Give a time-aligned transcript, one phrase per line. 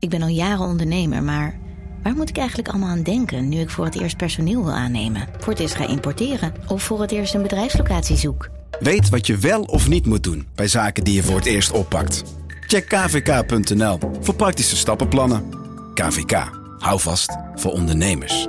[0.00, 1.58] Ik ben al jaren ondernemer, maar
[2.02, 5.28] waar moet ik eigenlijk allemaal aan denken nu ik voor het eerst personeel wil aannemen,
[5.38, 8.48] voor het eerst ga importeren of voor het eerst een bedrijfslocatie zoek?
[8.78, 11.70] Weet wat je wel of niet moet doen bij zaken die je voor het eerst
[11.70, 12.24] oppakt.
[12.66, 15.42] Check kvk.nl voor praktische stappenplannen.
[15.94, 18.48] KVK, hou vast voor ondernemers.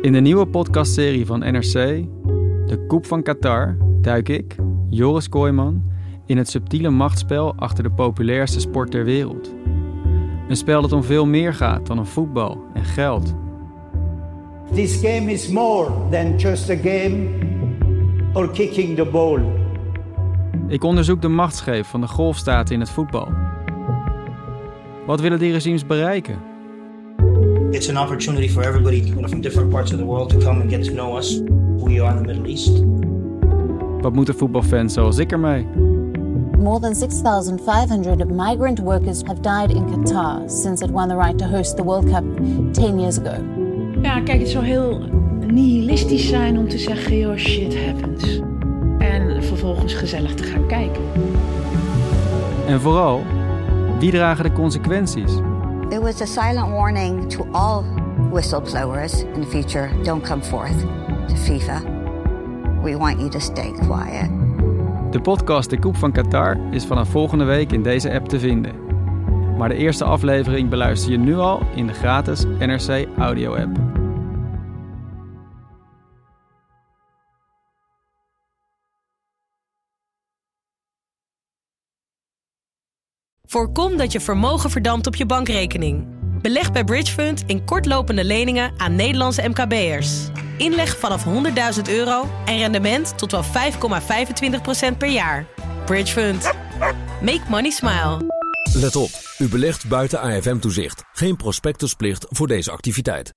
[0.00, 1.72] In de nieuwe podcastserie van NRC,
[2.66, 4.56] De Koep van Qatar, duik ik,
[4.90, 5.96] Joris Kooijman,
[6.28, 9.54] in het subtiele machtsspel achter de populairste sport ter wereld.
[10.48, 13.34] Een spel dat om veel meer gaat dan om voetbal en geld.
[14.74, 17.28] This game is more than just a game
[18.32, 19.40] or kicking the ball.
[20.68, 23.28] Ik onderzoek de machtsgreep van de golfstaten in het voetbal.
[25.06, 26.38] Wat willen die regimes bereiken?
[27.70, 30.84] It's an opportunity for everybody from different parts of the world to come and get
[30.84, 31.42] to know us,
[31.76, 32.82] who we are in the Middle East.
[34.00, 35.66] Wat moeten voetbalfans zoals ik ermee?
[36.58, 41.46] More than 6,500 migrant workers have died in Qatar since it won the right to
[41.46, 42.24] host the World Cup
[42.72, 43.44] 10 years ago.
[44.02, 44.98] Ja, kijk, het zou heel
[45.46, 48.40] nihilistisch zijn om te zeggen, joh, shit happens.
[48.98, 51.02] En vervolgens gezellig te gaan kijken.
[52.66, 53.22] En vooral,
[53.98, 55.32] wie dragen de consequenties?
[55.90, 57.84] It was a silent warning to all
[58.30, 60.80] whistleblowers in the future don't come forth
[61.28, 61.82] to FIFA.
[62.82, 64.47] We want you to stay quiet.
[65.10, 68.74] De podcast De Koep van Qatar is vanaf volgende week in deze app te vinden.
[69.56, 73.76] Maar de eerste aflevering beluister je nu al in de gratis NRC Audio app.
[83.44, 86.06] Voorkom dat je vermogen verdampt op je bankrekening.
[86.40, 90.30] Beleg bij Bridgefund in kortlopende leningen aan Nederlandse MKB'ers.
[90.58, 95.46] Inleg vanaf 100.000 euro en rendement tot wel 5,25% per jaar.
[95.84, 96.52] Bridgefund.
[97.20, 98.36] Make money smile.
[98.72, 101.04] Let op, u belegt buiten AFM-toezicht.
[101.12, 103.26] Geen prospectusplicht voor deze activiteit.